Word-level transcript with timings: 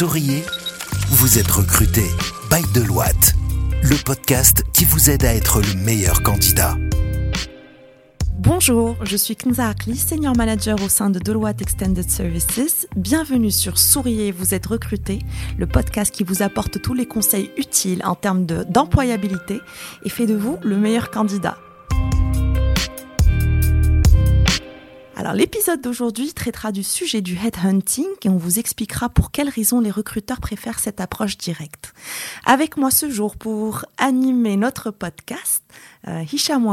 Souriez, 0.00 0.42
vous 1.10 1.38
êtes 1.38 1.50
recruté 1.50 2.04
by 2.50 2.62
Deloitte, 2.72 3.34
le 3.82 4.02
podcast 4.02 4.64
qui 4.72 4.86
vous 4.86 5.10
aide 5.10 5.26
à 5.26 5.34
être 5.34 5.60
le 5.60 5.74
meilleur 5.74 6.22
candidat. 6.22 6.78
Bonjour, 8.38 8.96
je 9.04 9.18
suis 9.18 9.36
Knza 9.36 9.68
Akli, 9.68 9.98
Senior 9.98 10.34
Manager 10.34 10.82
au 10.82 10.88
sein 10.88 11.10
de 11.10 11.18
Deloitte 11.18 11.60
Extended 11.60 12.08
Services. 12.08 12.88
Bienvenue 12.96 13.50
sur 13.50 13.76
Souriez, 13.76 14.32
vous 14.32 14.54
êtes 14.54 14.64
recruté, 14.64 15.18
le 15.58 15.66
podcast 15.66 16.14
qui 16.14 16.24
vous 16.24 16.40
apporte 16.40 16.80
tous 16.80 16.94
les 16.94 17.04
conseils 17.04 17.50
utiles 17.58 18.00
en 18.02 18.14
termes 18.14 18.46
d'employabilité 18.46 19.60
et 20.02 20.08
fait 20.08 20.26
de 20.26 20.34
vous 20.34 20.56
le 20.62 20.78
meilleur 20.78 21.10
candidat. 21.10 21.58
Alors 25.20 25.34
l'épisode 25.34 25.82
d'aujourd'hui 25.82 26.32
traitera 26.32 26.72
du 26.72 26.82
sujet 26.82 27.20
du 27.20 27.36
headhunting 27.36 28.06
et 28.24 28.30
on 28.30 28.38
vous 28.38 28.58
expliquera 28.58 29.10
pour 29.10 29.32
quelles 29.32 29.50
raisons 29.50 29.78
les 29.78 29.90
recruteurs 29.90 30.40
préfèrent 30.40 30.78
cette 30.78 30.98
approche 30.98 31.36
directe. 31.36 31.92
Avec 32.46 32.78
moi 32.78 32.90
ce 32.90 33.10
jour 33.10 33.36
pour 33.36 33.84
animer 33.98 34.56
notre 34.56 34.90
podcast, 34.90 35.62
euh, 36.08 36.24
Hicham 36.32 36.64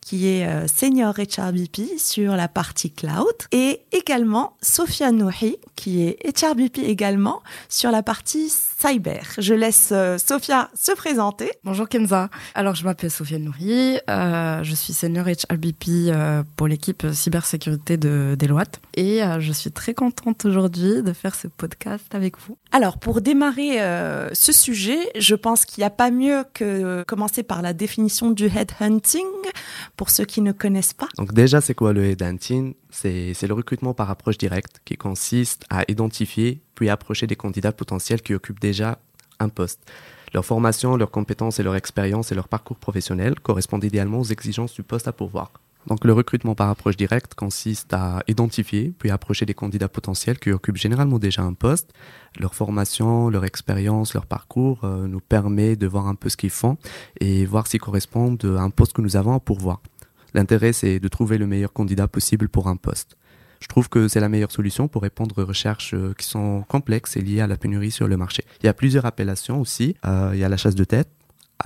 qui 0.00 0.26
est 0.26 0.46
euh, 0.46 0.66
senior 0.66 1.16
HRBP 1.18 1.98
sur 1.98 2.34
la 2.34 2.48
partie 2.48 2.92
cloud, 2.92 3.34
et 3.52 3.82
également 3.92 4.56
Sophia 4.62 5.12
Nouhi, 5.12 5.58
qui 5.76 6.02
est 6.02 6.18
HRBP 6.42 6.78
également 6.78 7.42
sur 7.68 7.90
la 7.90 8.02
partie 8.02 8.48
cyber. 8.50 9.24
Je 9.38 9.54
laisse 9.54 9.90
euh, 9.92 10.18
Sophia 10.18 10.70
se 10.74 10.92
présenter. 10.92 11.52
Bonjour 11.64 11.88
Kenza. 11.88 12.30
Alors 12.54 12.74
je 12.74 12.84
m'appelle 12.84 13.10
Sophia 13.10 13.38
Nouhi, 13.38 13.98
euh, 14.08 14.62
je 14.62 14.74
suis 14.74 14.92
senior 14.92 15.26
HRBP 15.26 15.88
euh, 15.88 16.42
pour 16.56 16.66
l'équipe 16.66 17.06
cybersécurité 17.12 17.96
de 17.96 18.36
Deloitte 18.38 18.80
et 18.94 19.22
euh, 19.22 19.40
je 19.40 19.52
suis 19.52 19.70
très 19.70 19.94
contente 19.94 20.44
aujourd'hui 20.44 21.02
de 21.02 21.12
faire 21.12 21.34
ce 21.34 21.46
podcast 21.46 22.14
avec 22.14 22.38
vous. 22.38 22.56
Alors 22.72 22.98
pour 22.98 23.20
démarrer 23.20 23.80
euh, 23.80 24.30
ce 24.32 24.52
sujet, 24.52 24.98
je 25.16 25.34
pense 25.34 25.64
qu'il 25.64 25.82
n'y 25.82 25.86
a 25.86 25.90
pas 25.90 26.10
mieux 26.10 26.44
que 26.54 27.04
commencer 27.04 27.42
par 27.42 27.62
la 27.62 27.72
définition 27.72 28.30
du 28.30 28.46
headhunting 28.46 29.26
pour 29.96 30.10
ceux 30.10 30.24
qui 30.24 30.40
ne 30.40 30.52
connaissent 30.52 30.94
pas. 30.94 31.08
Donc 31.18 31.32
déjà, 31.34 31.60
c'est 31.60 31.74
quoi 31.74 31.92
le 31.92 32.04
headhunting? 32.04 32.74
C'est 32.98 33.46
le 33.46 33.52
recrutement 33.52 33.92
par 33.92 34.10
approche 34.10 34.38
directe 34.38 34.80
qui 34.86 34.96
consiste 34.96 35.66
à 35.68 35.84
identifier 35.86 36.62
puis 36.74 36.88
approcher 36.88 37.26
des 37.26 37.36
candidats 37.36 37.72
potentiels 37.72 38.22
qui 38.22 38.32
occupent 38.32 38.58
déjà 38.58 38.98
un 39.38 39.50
poste. 39.50 39.80
Leur 40.32 40.46
formation, 40.46 40.96
leurs 40.96 41.10
compétences 41.10 41.60
et 41.60 41.62
leur 41.62 41.76
expérience 41.76 42.32
et 42.32 42.34
leur 42.34 42.48
parcours 42.48 42.78
professionnel 42.78 43.38
correspondent 43.38 43.84
idéalement 43.84 44.20
aux 44.20 44.24
exigences 44.24 44.72
du 44.72 44.82
poste 44.82 45.08
à 45.08 45.12
pourvoir. 45.12 45.52
Donc 45.86 46.06
le 46.06 46.14
recrutement 46.14 46.54
par 46.54 46.70
approche 46.70 46.96
directe 46.96 47.34
consiste 47.34 47.92
à 47.92 48.22
identifier 48.28 48.94
puis 48.98 49.10
approcher 49.10 49.44
des 49.44 49.54
candidats 49.54 49.90
potentiels 49.90 50.38
qui 50.38 50.50
occupent 50.50 50.78
généralement 50.78 51.18
déjà 51.18 51.42
un 51.42 51.52
poste. 51.52 51.92
Leur 52.40 52.54
formation, 52.54 53.28
leur 53.28 53.44
expérience, 53.44 54.14
leur 54.14 54.24
parcours 54.24 54.80
euh, 54.84 55.06
nous 55.06 55.20
permet 55.20 55.76
de 55.76 55.86
voir 55.86 56.08
un 56.08 56.14
peu 56.14 56.30
ce 56.30 56.36
qu'ils 56.38 56.50
font 56.50 56.78
et 57.20 57.44
voir 57.44 57.66
s'ils 57.66 57.80
correspondent 57.80 58.56
à 58.58 58.62
un 58.62 58.70
poste 58.70 58.94
que 58.94 59.02
nous 59.02 59.16
avons 59.16 59.34
à 59.34 59.40
pourvoir. 59.40 59.80
L'intérêt, 60.36 60.74
c'est 60.74 61.00
de 61.00 61.08
trouver 61.08 61.38
le 61.38 61.46
meilleur 61.46 61.72
candidat 61.72 62.08
possible 62.08 62.50
pour 62.50 62.68
un 62.68 62.76
poste. 62.76 63.16
Je 63.60 63.68
trouve 63.68 63.88
que 63.88 64.06
c'est 64.06 64.20
la 64.20 64.28
meilleure 64.28 64.52
solution 64.52 64.86
pour 64.86 65.00
répondre 65.00 65.42
aux 65.42 65.46
recherches 65.46 65.94
euh, 65.94 66.12
qui 66.12 66.26
sont 66.26 66.62
complexes 66.68 67.16
et 67.16 67.22
liées 67.22 67.40
à 67.40 67.46
la 67.46 67.56
pénurie 67.56 67.90
sur 67.90 68.06
le 68.06 68.18
marché. 68.18 68.44
Il 68.60 68.66
y 68.66 68.68
a 68.68 68.74
plusieurs 68.74 69.06
appellations 69.06 69.58
aussi. 69.58 69.96
Euh, 70.04 70.32
il 70.34 70.38
y 70.38 70.44
a 70.44 70.50
la 70.50 70.58
chasse 70.58 70.74
de 70.74 70.84
tête, 70.84 71.08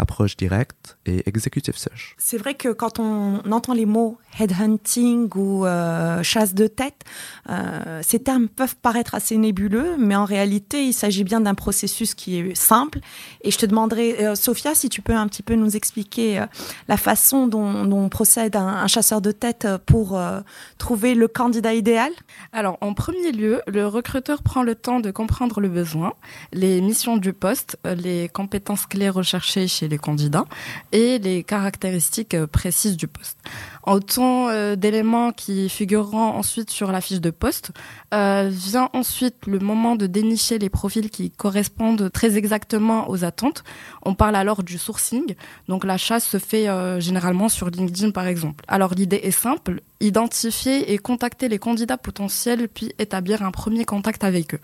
approche 0.00 0.36
directe 0.36 0.98
et 1.06 1.22
executive 1.28 1.76
search. 1.76 2.16
C'est 2.18 2.38
vrai 2.38 2.54
que 2.54 2.70
quand 2.72 2.98
on 2.98 3.40
entend 3.50 3.74
les 3.74 3.86
mots 3.86 4.18
headhunting 4.38 5.28
ou 5.34 5.66
euh, 5.66 6.22
chasse 6.22 6.54
de 6.54 6.66
tête, 6.66 7.02
euh, 7.48 8.00
ces 8.02 8.20
termes 8.20 8.48
peuvent 8.48 8.76
paraître 8.76 9.14
assez 9.14 9.36
nébuleux, 9.36 9.96
mais 9.98 10.16
en 10.16 10.24
réalité, 10.24 10.84
il 10.84 10.92
s'agit 10.92 11.24
bien 11.24 11.40
d'un 11.40 11.54
processus 11.54 12.14
qui 12.14 12.38
est 12.38 12.54
simple. 12.54 13.00
Et 13.42 13.50
je 13.50 13.58
te 13.58 13.66
demanderai, 13.66 14.24
euh, 14.24 14.34
Sophia, 14.34 14.74
si 14.74 14.88
tu 14.88 15.02
peux 15.02 15.14
un 15.14 15.28
petit 15.28 15.42
peu 15.42 15.54
nous 15.54 15.76
expliquer 15.76 16.40
euh, 16.40 16.46
la 16.88 16.96
façon 16.96 17.46
dont, 17.46 17.84
dont 17.84 18.08
procède 18.08 18.56
un, 18.56 18.66
un 18.66 18.86
chasseur 18.86 19.20
de 19.20 19.32
tête 19.32 19.66
pour 19.86 20.16
euh, 20.16 20.40
trouver 20.78 21.14
le 21.14 21.28
candidat 21.28 21.74
idéal. 21.74 22.12
Alors 22.52 22.78
en 22.80 22.94
premier 22.94 23.32
lieu, 23.32 23.60
le 23.66 23.86
recruteur 23.86 24.42
prend 24.42 24.62
le 24.62 24.74
temps 24.74 25.00
de 25.00 25.10
comprendre 25.10 25.60
le 25.60 25.68
besoin, 25.68 26.14
les 26.52 26.80
missions 26.80 27.16
du 27.16 27.32
poste, 27.32 27.78
les 27.84 28.28
compétences 28.28 28.86
clés 28.86 29.10
recherchées 29.10 29.68
chez 29.68 29.88
les 29.90 29.98
candidats 29.98 30.46
et 30.92 31.18
les 31.18 31.44
caractéristiques 31.44 32.36
précises 32.46 32.96
du 32.96 33.06
poste. 33.06 33.36
Autant 33.86 34.48
euh, 34.48 34.76
d'éléments 34.76 35.32
qui 35.32 35.70
figureront 35.70 36.18
ensuite 36.18 36.70
sur 36.70 36.92
la 36.92 37.00
fiche 37.00 37.20
de 37.20 37.30
poste, 37.30 37.72
euh, 38.12 38.50
vient 38.52 38.90
ensuite 38.92 39.46
le 39.46 39.58
moment 39.58 39.96
de 39.96 40.06
dénicher 40.06 40.58
les 40.58 40.68
profils 40.68 41.08
qui 41.08 41.30
correspondent 41.30 42.10
très 42.12 42.36
exactement 42.36 43.08
aux 43.08 43.24
attentes. 43.24 43.64
On 44.02 44.14
parle 44.14 44.36
alors 44.36 44.62
du 44.62 44.76
sourcing, 44.76 45.34
donc 45.68 45.84
la 45.84 45.96
chasse 45.96 46.26
se 46.26 46.38
fait 46.38 46.68
euh, 46.68 47.00
généralement 47.00 47.48
sur 47.48 47.70
LinkedIn 47.70 48.10
par 48.10 48.26
exemple. 48.26 48.64
Alors 48.68 48.92
l'idée 48.94 49.20
est 49.22 49.30
simple, 49.30 49.80
identifier 50.00 50.92
et 50.92 50.98
contacter 50.98 51.48
les 51.48 51.58
candidats 51.58 51.96
potentiels 51.98 52.68
puis 52.68 52.92
établir 52.98 53.42
un 53.42 53.50
premier 53.50 53.86
contact 53.86 54.24
avec 54.24 54.54
eux. 54.54 54.60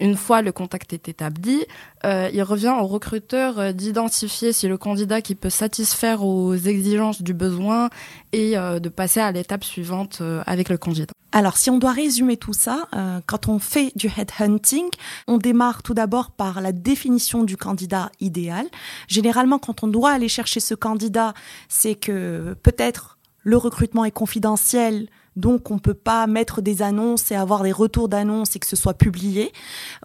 Une 0.00 0.16
fois 0.16 0.42
le 0.42 0.52
contact 0.52 0.92
est 0.92 1.08
établi, 1.08 1.64
il 2.02 2.42
revient 2.42 2.74
au 2.78 2.86
recruteur 2.86 3.72
d'identifier 3.72 4.52
si 4.52 4.68
le 4.68 4.76
candidat 4.76 5.22
qui 5.22 5.34
peut 5.36 5.50
satisfaire 5.50 6.24
aux 6.24 6.54
exigences 6.54 7.22
du 7.22 7.32
besoin 7.32 7.88
et 8.32 8.53
euh, 8.56 8.78
de 8.78 8.88
passer 8.88 9.20
à 9.20 9.32
l'étape 9.32 9.64
suivante 9.64 10.18
euh, 10.20 10.42
avec 10.46 10.68
le 10.68 10.78
candidat. 10.78 11.12
Alors, 11.32 11.56
si 11.56 11.68
on 11.70 11.78
doit 11.78 11.92
résumer 11.92 12.36
tout 12.36 12.52
ça, 12.52 12.88
euh, 12.94 13.20
quand 13.26 13.48
on 13.48 13.58
fait 13.58 13.92
du 13.96 14.06
headhunting, 14.06 14.88
on 15.26 15.38
démarre 15.38 15.82
tout 15.82 15.94
d'abord 15.94 16.30
par 16.30 16.60
la 16.60 16.72
définition 16.72 17.42
du 17.42 17.56
candidat 17.56 18.10
idéal. 18.20 18.66
Généralement, 19.08 19.58
quand 19.58 19.82
on 19.82 19.88
doit 19.88 20.12
aller 20.12 20.28
chercher 20.28 20.60
ce 20.60 20.74
candidat, 20.74 21.34
c'est 21.68 21.96
que 21.96 22.56
peut-être 22.62 23.18
le 23.42 23.56
recrutement 23.56 24.04
est 24.04 24.12
confidentiel, 24.12 25.08
donc 25.36 25.70
on 25.70 25.78
peut 25.78 25.94
pas 25.94 26.26
mettre 26.26 26.62
des 26.62 26.82
annonces 26.82 27.30
et 27.30 27.34
avoir 27.34 27.62
des 27.62 27.72
retours 27.72 28.08
d'annonces 28.08 28.56
et 28.56 28.58
que 28.58 28.66
ce 28.66 28.76
soit 28.76 28.94
publié. 28.94 29.52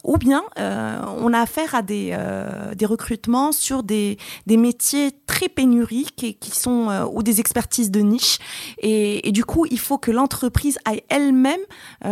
Ou 0.04 0.18
bien 0.18 0.44
euh, 0.58 1.00
on 1.18 1.34
a 1.34 1.40
affaire 1.40 1.76
à 1.76 1.82
des, 1.82 2.10
euh, 2.14 2.74
recrutements 2.84 3.52
sur 3.52 3.84
des, 3.84 4.18
métiers 4.48 5.12
très 5.28 5.48
pénuriques 5.48 6.24
et 6.24 6.34
qui 6.34 6.52
sont 6.52 6.90
euh, 6.90 7.06
ou 7.12 7.22
des 7.22 7.40
expertises 7.40 7.92
de 7.92 8.00
niche. 8.00 8.40
Et, 8.80 9.28
et 9.28 9.32
du 9.32 9.46
coup, 9.46 9.66
il 9.70 9.80
faut 9.80 9.98
que 9.98 10.12
l'entreprise 10.12 10.78
aille 10.86 11.04
elle-même 11.10 11.60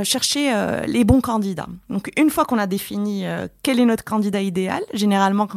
chercher 0.04 0.54
les 0.88 1.04
bons 1.04 1.22
candidats. 1.22 1.68
Donc 1.90 2.12
une 2.18 2.30
fois 2.30 2.46
qu'on 2.46 2.58
a 2.58 2.68
défini 2.68 3.26
quel 3.64 3.80
est 3.80 3.86
notre 3.86 4.04
candidat 4.04 4.42
idéal, 4.42 4.82
généralement 4.94 5.48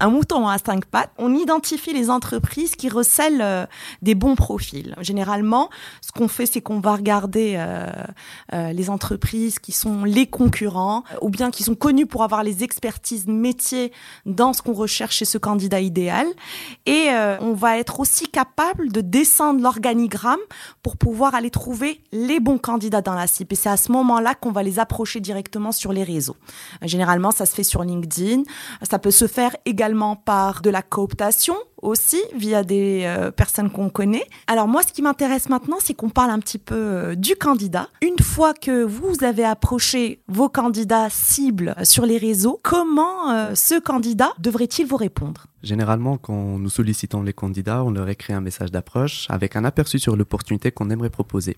un, 0.00 0.08
mouton 0.08 0.46
a 0.46 0.58
cinq 0.58 0.84
pattes, 0.84 1.10
on 1.18 1.34
identifie 1.34 1.92
les 1.92 2.10
entreprises 2.10 2.76
qui 2.76 2.88
recèlent 2.88 3.68
des 4.02 4.14
bons 4.14 4.34
profils. 4.36 4.94
Généralement, 5.00 5.70
ce 6.00 6.12
qu'on 6.12 6.28
fait, 6.28 6.46
c'est 6.46 6.60
qu'on 6.60 6.80
va 6.80 6.94
regarder 6.94 7.07
euh, 7.10 7.86
euh, 8.52 8.72
les 8.72 8.90
entreprises 8.90 9.58
qui 9.58 9.72
sont 9.72 10.04
les 10.04 10.26
concurrents 10.26 11.04
euh, 11.12 11.18
ou 11.22 11.30
bien 11.30 11.50
qui 11.50 11.62
sont 11.62 11.74
connus 11.74 12.06
pour 12.06 12.22
avoir 12.22 12.42
les 12.42 12.62
expertises 12.62 13.26
métiers 13.26 13.92
dans 14.26 14.52
ce 14.52 14.62
qu'on 14.62 14.72
recherche 14.72 15.16
chez 15.16 15.24
ce 15.24 15.38
candidat 15.38 15.80
idéal. 15.80 16.26
Et 16.86 17.08
on 17.40 17.52
va 17.52 17.78
être 17.78 18.00
aussi 18.00 18.28
capable 18.28 18.90
de 18.92 19.00
descendre 19.00 19.62
l'organigramme 19.62 20.38
pour 20.82 20.96
pouvoir 20.96 21.34
aller 21.34 21.50
trouver 21.50 22.00
les 22.12 22.40
bons 22.40 22.58
candidats 22.58 23.02
dans 23.02 23.14
la 23.14 23.26
cible. 23.26 23.52
Et 23.52 23.56
c'est 23.56 23.68
à 23.68 23.76
ce 23.76 23.92
moment-là 23.92 24.34
qu'on 24.34 24.52
va 24.52 24.62
les 24.62 24.78
approcher 24.78 25.20
directement 25.20 25.72
sur 25.72 25.92
les 25.92 26.04
réseaux. 26.04 26.36
Généralement, 26.82 27.30
ça 27.30 27.46
se 27.46 27.54
fait 27.54 27.62
sur 27.62 27.82
LinkedIn. 27.82 28.42
Ça 28.88 28.98
peut 28.98 29.10
se 29.10 29.26
faire 29.26 29.56
également 29.64 30.16
par 30.16 30.62
de 30.62 30.70
la 30.70 30.82
cooptation 30.82 31.56
aussi 31.82 32.20
via 32.34 32.62
des 32.62 33.02
euh, 33.04 33.30
personnes 33.30 33.70
qu'on 33.70 33.90
connaît. 33.90 34.26
Alors 34.46 34.68
moi, 34.68 34.82
ce 34.82 34.92
qui 34.92 35.02
m'intéresse 35.02 35.48
maintenant, 35.48 35.78
c'est 35.80 35.94
qu'on 35.94 36.10
parle 36.10 36.30
un 36.30 36.40
petit 36.40 36.58
peu 36.58 36.74
euh, 36.74 37.14
du 37.14 37.36
candidat. 37.36 37.88
Une 38.02 38.18
fois 38.22 38.54
que 38.54 38.82
vous 38.82 39.24
avez 39.24 39.44
approché 39.44 40.20
vos 40.28 40.48
candidats 40.48 41.08
cibles 41.10 41.74
sur 41.82 42.06
les 42.06 42.18
réseaux, 42.18 42.60
comment 42.62 43.30
euh, 43.30 43.54
ce 43.54 43.78
candidat 43.78 44.32
devrait-il 44.38 44.86
vous 44.86 44.96
répondre? 44.96 45.46
Généralement, 45.62 46.18
quand 46.18 46.58
nous 46.58 46.68
sollicitons 46.68 47.22
les 47.22 47.32
candidats, 47.32 47.82
on 47.82 47.90
leur 47.90 48.08
écrit 48.08 48.32
un 48.32 48.40
message 48.40 48.70
d'approche 48.70 49.26
avec 49.28 49.56
un 49.56 49.64
aperçu 49.64 49.98
sur 49.98 50.16
l'opportunité 50.16 50.70
qu'on 50.70 50.88
aimerait 50.90 51.10
proposer. 51.10 51.56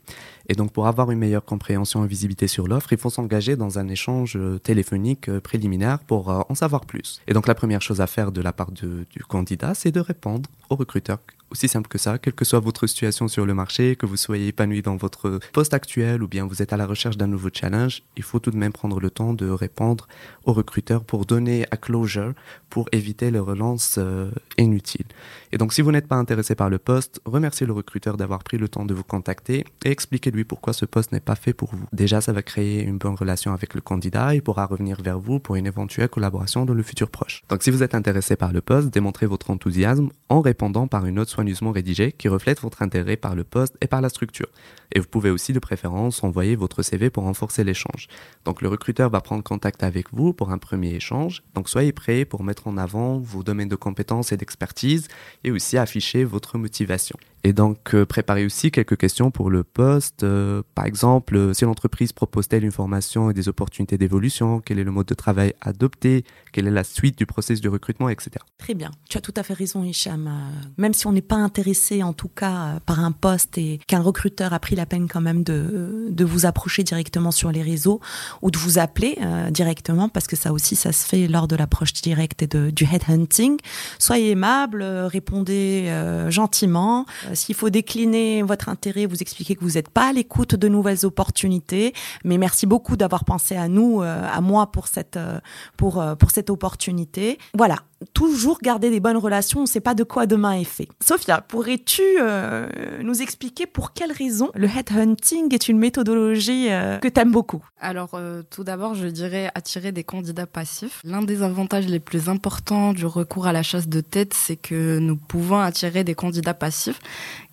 Et 0.48 0.54
donc, 0.54 0.72
pour 0.72 0.86
avoir 0.86 1.10
une 1.10 1.18
meilleure 1.18 1.44
compréhension 1.44 2.04
et 2.04 2.08
visibilité 2.08 2.46
sur 2.46 2.66
l'offre, 2.66 2.92
il 2.92 2.98
faut 2.98 3.10
s'engager 3.10 3.56
dans 3.56 3.78
un 3.78 3.88
échange 3.88 4.38
téléphonique 4.62 5.30
préliminaire 5.40 5.98
pour 5.98 6.30
euh, 6.30 6.40
en 6.48 6.54
savoir 6.54 6.86
plus. 6.86 7.20
Et 7.26 7.34
donc, 7.34 7.46
la 7.46 7.54
première 7.54 7.82
chose 7.82 8.00
à 8.00 8.06
faire 8.06 8.32
de 8.32 8.40
la 8.40 8.52
part 8.52 8.70
du 8.72 9.06
candidat, 9.28 9.74
c'est 9.74 9.92
de 9.92 10.00
répondre 10.00 10.48
au 10.70 10.76
recruteur 10.76 11.18
aussi 11.50 11.68
simple 11.68 11.88
que 11.88 11.98
ça, 11.98 12.18
quelle 12.18 12.34
que 12.34 12.44
soit 12.44 12.60
votre 12.60 12.86
situation 12.86 13.28
sur 13.28 13.46
le 13.46 13.54
marché, 13.54 13.96
que 13.96 14.06
vous 14.06 14.16
soyez 14.16 14.48
épanoui 14.48 14.82
dans 14.82 14.96
votre 14.96 15.40
poste 15.52 15.74
actuel 15.74 16.22
ou 16.22 16.28
bien 16.28 16.46
vous 16.46 16.62
êtes 16.62 16.72
à 16.72 16.76
la 16.76 16.86
recherche 16.86 17.16
d'un 17.16 17.26
nouveau 17.26 17.48
challenge, 17.52 18.02
il 18.16 18.22
faut 18.22 18.38
tout 18.38 18.50
de 18.50 18.56
même 18.56 18.72
prendre 18.72 19.00
le 19.00 19.10
temps 19.10 19.34
de 19.34 19.48
répondre 19.48 20.06
aux 20.44 20.52
recruteurs 20.52 21.04
pour 21.04 21.26
donner 21.26 21.66
à 21.70 21.76
closure, 21.76 22.32
pour 22.68 22.88
éviter 22.92 23.30
les 23.30 23.38
relances 23.38 23.96
euh, 23.98 24.30
inutiles. 24.58 25.06
Et 25.52 25.58
donc 25.58 25.72
si 25.72 25.82
vous 25.82 25.92
n'êtes 25.92 26.06
pas 26.06 26.16
intéressé 26.16 26.54
par 26.54 26.70
le 26.70 26.78
poste, 26.78 27.20
remerciez 27.24 27.66
le 27.66 27.72
recruteur 27.72 28.16
d'avoir 28.16 28.42
pris 28.44 28.58
le 28.58 28.68
temps 28.68 28.84
de 28.84 28.94
vous 28.94 29.04
contacter 29.04 29.64
et 29.84 29.90
expliquez-lui 29.90 30.44
pourquoi 30.44 30.72
ce 30.72 30.84
poste 30.84 31.12
n'est 31.12 31.20
pas 31.20 31.34
fait 31.34 31.52
pour 31.52 31.74
vous. 31.74 31.86
Déjà, 31.92 32.20
ça 32.20 32.32
va 32.32 32.42
créer 32.42 32.82
une 32.82 32.98
bonne 32.98 33.14
relation 33.14 33.52
avec 33.52 33.74
le 33.74 33.80
candidat 33.80 34.34
et 34.34 34.40
pourra 34.40 34.66
revenir 34.66 35.02
vers 35.02 35.18
vous 35.18 35.40
pour 35.40 35.56
une 35.56 35.66
éventuelle 35.66 36.08
collaboration 36.08 36.64
dans 36.64 36.74
le 36.74 36.82
futur 36.82 37.10
proche. 37.10 37.42
Donc 37.48 37.62
si 37.62 37.70
vous 37.70 37.82
êtes 37.82 37.94
intéressé 37.94 38.36
par 38.36 38.52
le 38.52 38.60
poste, 38.60 38.90
démontrez 38.90 39.26
votre 39.26 39.50
enthousiasme 39.50 40.10
en 40.28 40.40
répondant 40.40 40.86
par 40.86 41.06
une 41.06 41.16
note 41.16 41.28
rédigée 41.72 42.12
qui 42.12 42.28
reflète 42.28 42.60
votre 42.60 42.82
intérêt 42.82 43.16
par 43.16 43.34
le 43.34 43.44
poste 43.44 43.76
et 43.80 43.86
par 43.86 44.00
la 44.00 44.08
structure. 44.08 44.48
Et 44.92 45.00
vous 45.00 45.06
pouvez 45.06 45.30
aussi 45.30 45.52
de 45.52 45.58
préférence 45.58 46.24
envoyer 46.24 46.56
votre 46.56 46.82
CV 46.82 47.10
pour 47.10 47.24
renforcer 47.24 47.64
l'échange. 47.64 48.08
Donc 48.44 48.62
le 48.62 48.68
recruteur 48.68 49.10
va 49.10 49.20
prendre 49.20 49.42
contact 49.42 49.82
avec 49.82 50.12
vous 50.12 50.32
pour 50.32 50.50
un 50.50 50.58
premier 50.58 50.94
échange. 50.94 51.42
Donc 51.54 51.68
soyez 51.68 51.92
prêts 51.92 52.24
pour 52.24 52.42
mettre 52.42 52.66
en 52.66 52.76
avant 52.76 53.18
vos 53.18 53.42
domaines 53.42 53.68
de 53.68 53.76
compétences 53.76 54.32
et 54.32 54.36
d'expertise 54.36 55.08
et 55.44 55.50
aussi 55.50 55.78
afficher 55.78 56.24
votre 56.24 56.58
motivation. 56.58 57.16
Et 57.42 57.52
donc, 57.52 57.94
euh, 57.94 58.04
préparez 58.04 58.44
aussi 58.44 58.70
quelques 58.70 58.98
questions 58.98 59.30
pour 59.30 59.50
le 59.50 59.64
poste. 59.64 60.24
Euh, 60.24 60.62
par 60.74 60.84
exemple, 60.84 61.36
euh, 61.36 61.54
si 61.54 61.64
l'entreprise 61.64 62.12
propose-t-elle 62.12 62.64
une 62.64 62.70
formation 62.70 63.30
et 63.30 63.34
des 63.34 63.48
opportunités 63.48 63.96
d'évolution 63.96 64.60
Quel 64.60 64.78
est 64.78 64.84
le 64.84 64.90
mode 64.90 65.06
de 65.06 65.14
travail 65.14 65.54
adopté 65.62 66.24
Quelle 66.52 66.66
est 66.66 66.72
la 66.72 66.84
suite 66.84 67.16
du 67.16 67.24
processus 67.24 67.62
de 67.62 67.70
recrutement, 67.70 68.10
etc. 68.10 68.32
Très 68.58 68.74
bien. 68.74 68.90
Tu 69.08 69.16
as 69.16 69.22
tout 69.22 69.32
à 69.36 69.42
fait 69.42 69.54
raison, 69.54 69.82
Hicham. 69.84 70.30
même 70.76 70.92
si 70.92 71.06
on 71.06 71.12
n'est 71.12 71.22
pas 71.22 71.36
intéressé, 71.36 72.02
en 72.02 72.12
tout 72.12 72.28
cas, 72.28 72.78
par 72.84 73.00
un 73.00 73.12
poste 73.12 73.56
et 73.56 73.80
qu'un 73.86 74.00
recruteur 74.00 74.52
a 74.52 74.58
pris 74.58 74.76
la 74.76 74.79
peine 74.86 75.08
quand 75.08 75.20
même 75.20 75.42
de, 75.42 76.08
de 76.10 76.24
vous 76.24 76.46
approcher 76.46 76.82
directement 76.82 77.30
sur 77.30 77.52
les 77.52 77.62
réseaux 77.62 78.00
ou 78.42 78.50
de 78.50 78.58
vous 78.58 78.78
appeler 78.78 79.18
directement, 79.50 80.08
parce 80.08 80.26
que 80.26 80.36
ça 80.36 80.52
aussi, 80.52 80.76
ça 80.76 80.92
se 80.92 81.06
fait 81.06 81.26
lors 81.28 81.48
de 81.48 81.56
l'approche 81.56 81.92
directe 81.92 82.42
et 82.42 82.46
de, 82.46 82.70
du 82.70 82.84
headhunting. 82.84 83.58
Soyez 83.98 84.30
aimable, 84.30 84.82
répondez 84.82 85.90
gentiment. 86.28 87.06
Euh, 87.26 87.34
s'il 87.34 87.54
faut 87.54 87.70
décliner 87.70 88.42
votre 88.42 88.68
intérêt, 88.68 89.06
vous 89.06 89.20
expliquez 89.20 89.54
que 89.54 89.60
vous 89.60 89.72
n'êtes 89.72 89.88
pas 89.88 90.08
à 90.08 90.12
l'écoute 90.12 90.54
de 90.54 90.68
nouvelles 90.68 91.04
opportunités. 91.04 91.92
Mais 92.24 92.38
merci 92.38 92.66
beaucoup 92.66 92.96
d'avoir 92.96 93.24
pensé 93.24 93.56
à 93.56 93.68
nous, 93.68 94.02
euh, 94.02 94.26
à 94.30 94.40
moi 94.40 94.70
pour 94.70 94.88
cette, 94.88 95.16
euh, 95.16 95.38
pour, 95.76 96.02
pour 96.18 96.30
cette 96.30 96.50
opportunité. 96.50 97.38
Voilà 97.56 97.76
toujours 98.14 98.58
garder 98.62 98.90
des 98.90 99.00
bonnes 99.00 99.16
relations, 99.16 99.60
on 99.60 99.64
ne 99.64 99.68
sait 99.68 99.80
pas 99.80 99.94
de 99.94 100.04
quoi 100.04 100.26
demain 100.26 100.52
est 100.52 100.64
fait. 100.64 100.88
Sophia, 101.04 101.40
pourrais-tu 101.40 102.02
euh, 102.20 102.66
nous 103.02 103.20
expliquer 103.20 103.66
pour 103.66 103.92
quelles 103.92 104.12
raisons 104.12 104.50
le 104.54 104.66
headhunting 104.70 105.52
est 105.54 105.68
une 105.68 105.78
méthodologie 105.78 106.68
euh, 106.70 106.98
que 106.98 107.08
tu 107.08 107.20
aimes 107.20 107.32
beaucoup 107.32 107.64
Alors, 107.80 108.10
euh, 108.14 108.42
tout 108.50 108.64
d'abord, 108.64 108.94
je 108.94 109.06
dirais 109.06 109.50
attirer 109.54 109.92
des 109.92 110.04
candidats 110.04 110.46
passifs. 110.46 111.00
L'un 111.04 111.22
des 111.22 111.42
avantages 111.42 111.86
les 111.86 112.00
plus 112.00 112.28
importants 112.28 112.92
du 112.92 113.06
recours 113.06 113.46
à 113.46 113.52
la 113.52 113.62
chasse 113.62 113.88
de 113.88 114.00
tête, 114.00 114.34
c'est 114.34 114.56
que 114.56 114.98
nous 114.98 115.16
pouvons 115.16 115.60
attirer 115.60 116.04
des 116.04 116.14
candidats 116.14 116.54
passifs 116.54 117.00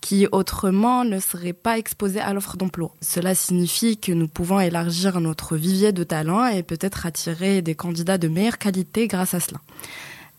qui 0.01 0.27
autrement 0.31 1.03
ne 1.03 1.19
seraient 1.19 1.53
pas 1.53 1.77
exposés 1.77 2.19
à 2.19 2.33
l'offre 2.33 2.55
d'emploi. 2.57 2.93
Cela 3.01 3.35
signifie 3.35 3.97
que 3.97 4.11
nous 4.11 4.27
pouvons 4.27 4.59
élargir 4.59 5.19
notre 5.19 5.57
vivier 5.57 5.91
de 5.91 6.03
talents 6.03 6.45
et 6.45 6.63
peut-être 6.63 7.05
attirer 7.05 7.61
des 7.61 7.75
candidats 7.75 8.17
de 8.17 8.27
meilleure 8.27 8.57
qualité 8.57 9.07
grâce 9.07 9.33
à 9.33 9.39
cela. 9.39 9.59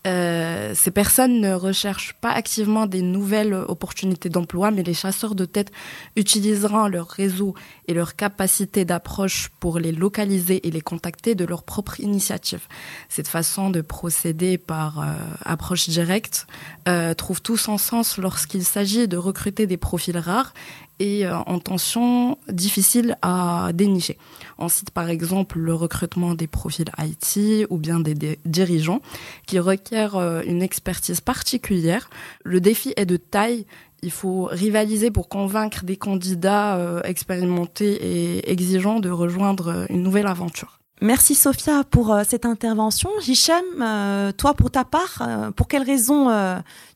Euh, 0.07 0.73
ces 0.75 0.91
personnes 0.91 1.41
ne 1.41 1.53
recherchent 1.53 2.15
pas 2.21 2.31
activement 2.31 2.87
des 2.87 3.03
nouvelles 3.03 3.55
opportunités 3.55 4.29
d'emploi, 4.29 4.71
mais 4.71 4.83
les 4.83 4.95
chasseurs 4.95 5.35
de 5.35 5.45
tête 5.45 5.73
utiliseront 6.17 6.87
leur 6.87 7.09
réseau 7.09 7.55
et 7.87 7.95
leur 7.95 8.15
capacité 8.15 8.85
d'approche 8.85 9.51
pour 9.61 9.79
les 9.79 9.93
localiser 9.93 10.67
et 10.67 10.71
les 10.71 10.81
contacter 10.81 11.35
de 11.35 11.45
leur 11.45 11.65
propre 11.65 12.01
initiative. 12.01 12.67
Cette 13.09 13.29
façon 13.29 13.71
de 13.71 13.81
procéder 13.81 14.57
par 14.57 15.01
euh, 15.01 15.05
approche 15.45 15.89
directe 15.89 16.47
euh, 16.87 17.15
trouve 17.15 17.43
tout 17.43 17.57
son 17.57 17.77
sens 17.77 18.19
lorsqu'il 18.19 18.65
s'agit 18.65 19.09
de 19.09 19.17
recruter 19.17 19.67
des 19.67 19.77
profils 19.77 20.19
rares 20.19 20.55
et 20.99 21.27
euh, 21.27 21.37
en 21.39 21.59
tension 21.59 22.39
difficile 22.49 23.17
à 23.23 23.71
dénicher. 23.75 24.19
On 24.59 24.69
cite 24.69 24.91
par 24.91 25.09
exemple 25.09 25.59
le 25.59 25.75
recrutement 25.75 26.35
des 26.35 26.47
profils 26.47 26.91
IT 26.99 27.67
ou 27.71 27.79
bien 27.79 28.01
des, 28.01 28.39
dirigeants 28.45 29.01
qui 29.47 29.59
requièrent 29.59 30.17
euh, 30.17 30.43
une 30.47 30.63
expertise 30.63 31.21
particulière. 31.21 32.11
Le 32.45 32.61
défi 32.61 32.93
est 32.97 33.07
de 33.07 33.17
taille. 33.17 33.67
Il 34.03 34.11
faut 34.11 34.45
rivaliser 34.45 35.11
pour 35.11 35.29
convaincre 35.29 35.85
des 35.85 35.97
candidats 35.97 36.77
euh, 36.77 37.01
expérimentés 37.03 37.95
et 37.95 38.51
exigeants 38.51 39.01
de 39.01 39.11
rejoindre 39.11 39.87
une 39.91 40.03
nouvelle 40.03 40.27
aventure. 40.27 40.79
Merci 41.01 41.37
Sophia 41.37 41.85
pour 41.85 42.17
cette 42.29 42.45
intervention. 42.45 43.11
Hichem, 43.25 44.35
toi 44.37 44.55
pour 44.55 44.73
ta 44.73 44.85
part, 44.85 45.53
pour 45.55 45.69
quelles 45.69 45.85
raisons 45.85 46.29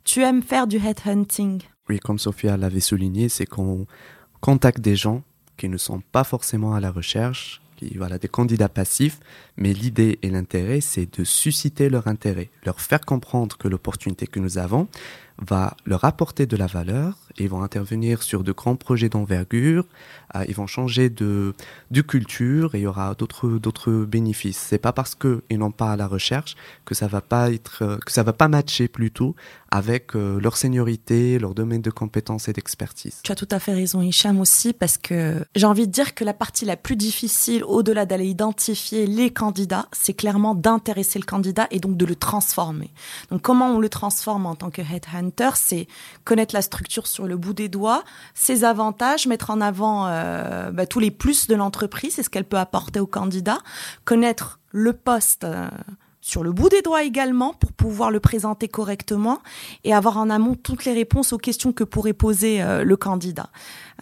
tu 0.02 0.22
aimes 0.22 0.42
faire 0.42 0.66
du 0.66 0.78
headhunting? 0.78 1.62
Oui, 1.88 1.98
comme 1.98 2.18
Sophia 2.18 2.56
l'avait 2.56 2.80
souligné, 2.80 3.28
c'est 3.28 3.46
qu'on 3.46 3.86
contacte 4.40 4.80
des 4.80 4.96
gens 4.96 5.22
qui 5.56 5.68
ne 5.68 5.76
sont 5.76 6.00
pas 6.12 6.24
forcément 6.24 6.74
à 6.74 6.80
la 6.80 6.90
recherche, 6.90 7.60
qui 7.76 7.96
voilà 7.96 8.18
des 8.18 8.28
candidats 8.28 8.68
passifs, 8.68 9.20
mais 9.56 9.72
l'idée 9.72 10.18
et 10.22 10.30
l'intérêt, 10.30 10.80
c'est 10.80 11.18
de 11.18 11.24
susciter 11.24 11.88
leur 11.88 12.06
intérêt, 12.06 12.50
leur 12.64 12.80
faire 12.80 13.00
comprendre 13.00 13.56
que 13.56 13.68
l'opportunité 13.68 14.26
que 14.26 14.40
nous 14.40 14.58
avons 14.58 14.88
va 15.38 15.76
leur 15.86 16.04
apporter 16.04 16.46
de 16.46 16.56
la 16.56 16.66
valeur 16.66 17.22
ils 17.38 17.48
vont 17.48 17.62
intervenir 17.62 18.22
sur 18.22 18.44
de 18.44 18.52
grands 18.52 18.76
projets 18.76 19.08
d'envergure, 19.08 19.84
euh, 20.34 20.44
ils 20.48 20.54
vont 20.54 20.66
changer 20.66 21.10
de, 21.10 21.54
culture 22.06 22.74
et 22.74 22.78
il 22.78 22.82
y 22.82 22.86
aura 22.86 23.14
d'autres, 23.14 23.48
d'autres 23.48 23.92
bénéfices. 23.92 24.58
C'est 24.58 24.78
pas 24.78 24.92
parce 24.92 25.14
qu'ils 25.14 25.58
n'ont 25.58 25.70
pas 25.70 25.96
la 25.96 26.06
recherche 26.06 26.56
que 26.84 26.94
ça 26.94 27.06
va 27.06 27.20
pas 27.20 27.50
être, 27.52 27.82
euh, 27.82 27.96
que 27.98 28.10
ça 28.10 28.22
va 28.22 28.32
pas 28.32 28.48
matcher 28.48 28.88
plutôt 28.88 29.36
avec 29.70 30.14
euh, 30.16 30.40
leur 30.40 30.56
seniorité, 30.56 31.38
leur 31.38 31.54
domaine 31.54 31.80
de 31.80 31.90
compétences 31.90 32.48
et 32.48 32.52
d'expertise. 32.52 33.20
Tu 33.22 33.32
as 33.32 33.34
tout 33.34 33.48
à 33.50 33.58
fait 33.58 33.72
raison, 33.72 34.02
Hicham, 34.02 34.40
aussi, 34.40 34.72
parce 34.72 34.98
que 34.98 35.44
j'ai 35.54 35.66
envie 35.66 35.86
de 35.86 35.92
dire 35.92 36.14
que 36.14 36.24
la 36.24 36.34
partie 36.34 36.64
la 36.64 36.76
plus 36.76 36.96
difficile, 36.96 37.64
au-delà 37.64 38.04
d'aller 38.04 38.26
identifier 38.26 39.06
les 39.06 39.32
candidats, 39.32 39.86
c'est 39.92 40.12
clairement 40.12 40.54
d'intéresser 40.54 41.18
le 41.18 41.24
candidat 41.24 41.68
et 41.70 41.78
donc 41.78 41.96
de 41.96 42.04
le 42.04 42.16
transformer. 42.16 42.90
Donc, 43.30 43.42
comment 43.42 43.70
on 43.70 43.78
le 43.78 43.88
transforme 43.88 44.44
en 44.44 44.56
tant 44.56 44.70
que 44.70 44.82
headhunter, 44.82 45.21
c'est 45.54 45.86
connaître 46.24 46.54
la 46.54 46.62
structure 46.62 47.06
sur 47.06 47.26
le 47.26 47.36
bout 47.36 47.52
des 47.52 47.68
doigts, 47.68 48.04
ses 48.34 48.64
avantages, 48.64 49.26
mettre 49.26 49.50
en 49.50 49.60
avant 49.60 50.06
euh, 50.06 50.70
bah, 50.70 50.86
tous 50.86 51.00
les 51.00 51.10
plus 51.10 51.46
de 51.46 51.54
l'entreprise 51.54 52.18
et 52.18 52.22
ce 52.22 52.30
qu'elle 52.30 52.44
peut 52.44 52.58
apporter 52.58 53.00
au 53.00 53.06
candidat, 53.06 53.58
connaître 54.04 54.60
le 54.70 54.92
poste. 54.92 55.44
Euh, 55.44 55.68
sur 56.22 56.44
le 56.44 56.52
bout 56.52 56.68
des 56.68 56.82
doigts 56.82 57.02
également 57.02 57.52
pour 57.52 57.72
pouvoir 57.72 58.12
le 58.12 58.20
présenter 58.20 58.68
correctement 58.68 59.42
et 59.82 59.92
avoir 59.92 60.16
en 60.18 60.30
amont 60.30 60.54
toutes 60.54 60.84
les 60.84 60.92
réponses 60.92 61.32
aux 61.32 61.38
questions 61.38 61.72
que 61.72 61.82
pourrait 61.82 62.12
poser 62.12 62.62
euh, 62.62 62.84
le 62.84 62.96
candidat. 62.96 63.50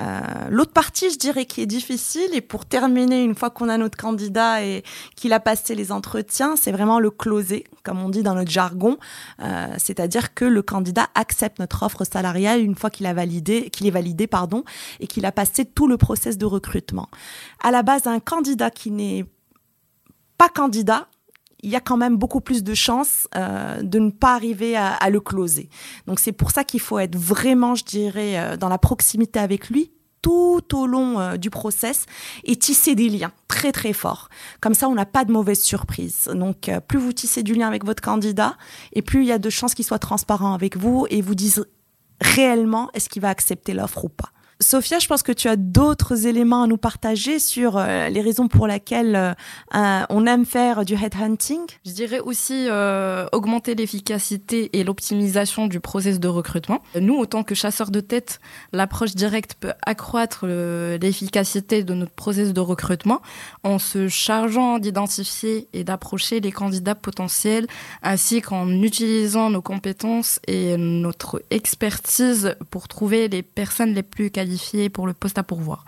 Euh, 0.01 0.21
L'autre 0.51 0.73
partie, 0.73 1.11
je 1.11 1.19
dirais, 1.19 1.47
qui 1.47 1.63
est 1.63 1.67
difficile, 1.67 2.29
et 2.35 2.43
pour 2.43 2.67
terminer, 2.67 3.25
une 3.25 3.35
fois 3.35 3.49
qu'on 3.49 3.71
a 3.71 3.79
notre 3.79 3.97
candidat 3.97 4.63
et 4.63 4.85
qu'il 5.17 5.33
a 5.33 5.41
passé 5.41 5.75
les 5.75 5.93
entretiens, 5.93 6.57
c'est 6.57 6.73
vraiment 6.73 7.01
le 7.01 7.11
closer, 7.11 7.65
comme 7.85 7.99
on 8.03 8.11
dit 8.11 8.23
dans 8.23 8.35
notre 8.35 8.51
jargon, 8.51 8.99
euh, 9.43 9.67
c'est-à-dire 9.79 10.35
que 10.35 10.45
le 10.45 10.61
candidat 10.61 11.09
accepte 11.15 11.59
notre 11.59 11.83
offre 11.83 12.05
salariale 12.05 12.61
une 12.61 12.75
fois 12.75 12.91
qu'il 12.91 13.07
a 13.07 13.15
validé, 13.15 13.71
qu'il 13.71 13.87
est 13.87 13.91
validé, 13.91 14.27
pardon, 14.27 14.63
et 15.01 15.07
qu'il 15.07 15.25
a 15.25 15.33
passé 15.33 15.65
tout 15.65 15.89
le 15.89 15.97
process 15.97 16.37
de 16.37 16.45
recrutement. 16.45 17.09
À 17.63 17.71
la 17.71 17.83
base, 17.83 18.07
un 18.07 18.21
candidat 18.21 18.71
qui 18.71 18.91
n'est 18.91 19.25
pas 20.37 20.49
candidat, 20.49 21.07
il 21.63 21.71
y 21.71 21.77
a 21.77 21.81
quand 21.81 21.97
même 21.97 22.17
beaucoup 22.17 22.41
plus 22.41 22.63
de 22.63 22.75
chances 22.75 23.29
euh, 23.37 23.83
de 23.83 23.99
ne 23.99 24.11
pas 24.11 24.35
arriver 24.35 24.77
à, 24.77 25.11
le 25.11 25.21
closer. 25.21 25.69
Donc 26.07 26.21
c'est 26.21 26.33
pour 26.33 26.51
ça 26.51 26.65
qu'il 26.65 26.81
faut 26.81 26.99
être 26.99 27.17
vraiment, 27.17 27.75
je 27.75 27.85
dirais, 27.85 28.39
euh, 28.39 28.57
dans 28.57 28.69
la 28.69 28.79
proximité 28.79 29.39
avec 29.39 29.69
lui 29.69 29.93
tout 30.23 30.63
au 30.75 30.87
long 30.87 31.19
euh, 31.19 31.37
du 31.39 31.49
process 31.49 32.05
et 32.45 32.57
tisser 32.57 32.95
des 32.95 33.09
liens 33.09 33.33
très 33.49 33.73
très 33.73 33.95
forts. 33.95 34.29
Comme 34.61 34.75
ça, 34.75 34.89
on 34.89 34.95
n'a 34.95 35.07
pas 35.07 35.25
de 35.25 35.33
mauvaise 35.33 35.61
surprise. 35.61 36.29
Donc 36.35 36.71
plus 36.89 36.99
vous 36.99 37.13
tissez 37.13 37.43
du 37.43 37.55
lien 37.55 37.67
avec 37.67 37.85
votre 37.85 38.03
candidat 38.03 38.57
et 38.93 39.03
plus 39.03 39.23
il 39.23 39.27
y 39.27 39.33
a 39.33 39.39
de 39.39 39.51
chances 39.51 39.75
qu'il 39.75 39.85
soit 39.85 39.99
transparent 39.99 40.53
avec 40.53 40.77
vous 40.77 41.07
et 41.09 41.23
vous 41.23 41.35
dise 41.35 41.65
réellement 42.21 42.91
est-ce 42.93 43.09
qu'il 43.09 43.23
va 43.23 43.31
accepter 43.31 43.73
l'offre 43.73 44.05
ou 44.05 44.09
pas. 44.09 44.31
Sophia, 44.63 44.99
je 44.99 45.07
pense 45.07 45.23
que 45.23 45.33
tu 45.33 45.49
as 45.49 45.57
d'autres 45.57 46.27
éléments 46.27 46.65
à 46.65 46.67
nous 46.67 46.77
partager 46.77 47.39
sur 47.39 47.79
euh, 47.79 48.11
les 48.11 48.21
raisons 48.21 48.47
pour 48.47 48.67
lesquelles 48.67 49.17
euh, 49.17 50.03
on 50.11 50.27
aime 50.27 50.45
faire 50.45 50.85
du 50.85 50.95
headhunting. 50.95 51.61
Je 51.87 51.93
dirais 51.93 52.21
aussi 52.21 52.67
euh, 52.69 53.27
augmenter 53.33 53.75
l'efficacité 53.75 54.69
et 54.75 54.85
l'optimisation 54.85 55.67
du 55.67 55.81
process 55.81 56.21
de 56.21 56.29
recrutement. 56.29 56.83
Nous, 56.95 57.15
autant 57.15 57.43
que 57.43 57.55
chasseurs 57.55 57.91
de 57.91 58.01
tête, 58.01 58.39
l'approche 58.75 59.15
directe 59.15 59.55
peut 59.59 59.73
accroître 59.87 60.45
l'efficacité 60.47 61.83
de 61.83 61.95
notre 61.95 62.13
process 62.13 62.53
de 62.53 62.61
recrutement 62.61 63.23
en 63.63 63.79
se 63.79 64.09
chargeant 64.09 64.79
d'identifier 64.79 65.69
et 65.73 65.85
d'approcher 65.85 66.41
les 66.41 66.53
candidats 66.53 66.95
potentiels 66.95 67.67
ainsi 68.03 68.43
qu'en 68.43 68.69
utilisant 68.69 69.49
nos 69.49 69.63
compétences 69.63 70.39
et 70.47 70.77
notre 70.77 71.43
expertise 71.51 72.57
pour 72.69 72.89
trouver 72.89 73.29
les 73.29 73.43
personnes 73.43 73.95
les 73.95 74.03
plus 74.03 74.31
qualifiées 74.31 74.50
pour 74.93 75.07
le 75.07 75.13
poste 75.13 75.39
à 75.39 75.43
pourvoir. 75.43 75.85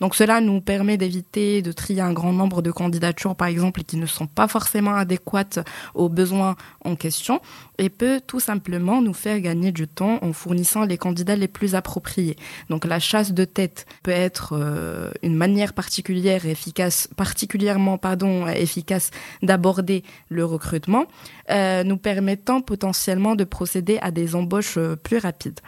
Donc 0.00 0.14
cela 0.14 0.40
nous 0.40 0.60
permet 0.60 0.96
d'éviter 0.96 1.62
de 1.62 1.72
trier 1.72 2.00
un 2.00 2.12
grand 2.12 2.32
nombre 2.32 2.62
de 2.62 2.70
candidatures, 2.70 3.34
par 3.34 3.48
exemple, 3.48 3.82
qui 3.82 3.96
ne 3.96 4.06
sont 4.06 4.26
pas 4.26 4.48
forcément 4.48 4.94
adéquates 4.94 5.58
aux 5.94 6.08
besoins 6.08 6.56
en 6.84 6.96
question 6.96 7.40
et 7.78 7.88
peut 7.88 8.20
tout 8.26 8.40
simplement 8.40 9.02
nous 9.02 9.12
faire 9.12 9.40
gagner 9.40 9.72
du 9.72 9.86
temps 9.88 10.18
en 10.22 10.32
fournissant 10.32 10.84
les 10.84 10.98
candidats 10.98 11.36
les 11.36 11.48
plus 11.48 11.74
appropriés. 11.74 12.36
Donc 12.70 12.84
la 12.84 12.98
chasse 12.98 13.32
de 13.32 13.44
tête 13.44 13.86
peut 14.02 14.10
être 14.10 14.54
euh, 14.54 15.10
une 15.22 15.34
manière 15.34 15.72
particulière 15.72 16.46
efficace, 16.46 17.08
particulièrement 17.16 17.98
pardon 17.98 18.46
efficace 18.46 19.10
d'aborder 19.42 20.04
le 20.28 20.44
recrutement, 20.44 21.06
euh, 21.50 21.84
nous 21.84 21.96
permettant 21.96 22.60
potentiellement 22.60 23.34
de 23.34 23.44
procéder 23.44 23.98
à 24.00 24.10
des 24.10 24.34
embauches 24.34 24.78
euh, 24.78 24.96
plus 24.96 25.18
rapides. 25.18 25.60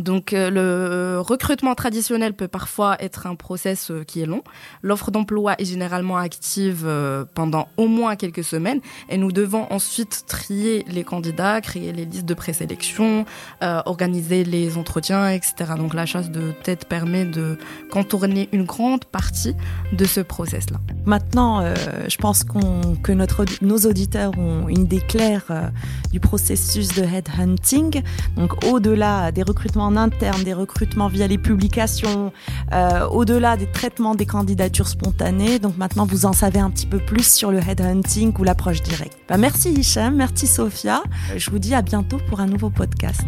Donc 0.00 0.32
euh, 0.32 0.50
le 0.50 1.20
recrutement 1.20 1.76
traditionnel 1.76 2.34
peut 2.34 2.48
parfois 2.48 3.00
être 3.00 3.28
un 3.28 3.36
process 3.36 3.92
euh, 3.92 4.02
qui 4.02 4.20
est 4.20 4.26
long. 4.26 4.42
L'offre 4.82 5.12
d'emploi 5.12 5.54
est 5.58 5.64
généralement 5.64 6.16
active 6.16 6.82
euh, 6.84 7.24
pendant 7.34 7.68
au 7.76 7.86
moins 7.86 8.16
quelques 8.16 8.42
semaines 8.42 8.80
et 9.08 9.16
nous 9.16 9.30
devons 9.30 9.72
ensuite 9.72 10.24
trier 10.26 10.84
les 10.88 11.04
candidats, 11.04 11.60
créer 11.60 11.92
les 11.92 12.04
listes 12.04 12.26
de 12.26 12.34
présélection, 12.34 13.26
organiser 13.60 14.44
les 14.44 14.76
entretiens, 14.76 15.30
etc. 15.30 15.54
Donc 15.76 15.94
la 15.94 16.04
chasse 16.04 16.30
de 16.30 16.52
tête 16.64 16.86
permet 16.86 17.24
de 17.24 17.56
contourner 17.90 18.48
une 18.52 18.64
grande 18.64 19.04
partie 19.04 19.54
de 19.92 20.04
ce 20.04 20.20
process-là. 20.20 20.78
Maintenant, 21.04 21.64
je 22.08 22.16
pense 22.16 22.44
que 22.44 23.12
notre, 23.12 23.44
nos 23.62 23.78
auditeurs 23.78 24.32
ont 24.38 24.68
une 24.68 24.82
idée 24.82 25.00
claire 25.00 25.70
du 26.12 26.20
processus 26.20 26.94
de 26.94 27.02
headhunting. 27.02 28.02
Donc 28.36 28.64
au-delà 28.64 29.30
des 29.32 29.42
recrutements 29.42 29.75
en 29.80 29.96
interne, 29.96 30.42
des 30.42 30.54
recrutements 30.54 31.08
via 31.08 31.26
les 31.26 31.38
publications, 31.38 32.32
euh, 32.72 33.06
au-delà 33.06 33.56
des 33.56 33.70
traitements 33.70 34.14
des 34.14 34.26
candidatures 34.26 34.88
spontanées. 34.88 35.58
Donc 35.58 35.76
maintenant, 35.76 36.06
vous 36.06 36.26
en 36.26 36.32
savez 36.32 36.58
un 36.58 36.70
petit 36.70 36.86
peu 36.86 36.98
plus 36.98 37.30
sur 37.30 37.50
le 37.50 37.58
headhunting 37.58 38.32
ou 38.38 38.44
l'approche 38.44 38.82
directe. 38.82 39.16
Bah, 39.28 39.36
merci 39.36 39.72
Hicham, 39.72 40.16
merci 40.16 40.46
Sophia. 40.46 41.02
Je 41.36 41.50
vous 41.50 41.58
dis 41.58 41.74
à 41.74 41.82
bientôt 41.82 42.18
pour 42.28 42.40
un 42.40 42.46
nouveau 42.46 42.70
podcast. 42.70 43.24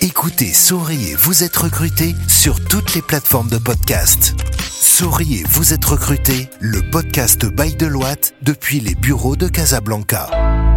Écoutez, 0.00 0.52
souriez, 0.52 1.14
vous 1.14 1.44
êtes 1.44 1.56
recruté 1.56 2.14
sur 2.28 2.62
toutes 2.62 2.94
les 2.94 3.00
plateformes 3.00 3.48
de 3.48 3.56
podcast. 3.56 4.34
Souriez, 4.68 5.44
vous 5.48 5.72
êtes 5.72 5.84
recruté, 5.84 6.50
le 6.60 6.82
podcast 6.90 7.46
Bail 7.46 7.74
de 7.74 7.86
Loite 7.86 8.34
depuis 8.42 8.80
les 8.80 8.94
bureaux 8.94 9.34
de 9.34 9.48
Casablanca. 9.48 10.73